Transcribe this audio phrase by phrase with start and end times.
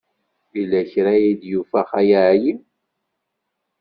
[0.57, 2.53] Yella kra ay d-yufa Xali Ɛli.